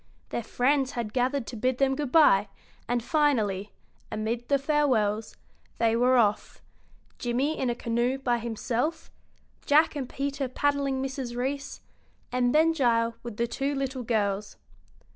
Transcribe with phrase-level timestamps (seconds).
[0.29, 2.47] Their friends had gathered to bid them good bye,
[2.87, 3.71] and finally,
[4.11, 5.35] amid the farewells,
[5.77, 6.59] they were off,
[7.19, 9.11] Jimmie in a canoe by himself,
[9.63, 11.35] Jack and Peter paddling Mrs.
[11.37, 11.81] Reece,
[12.31, 14.57] and Ben Gile with the two little girls.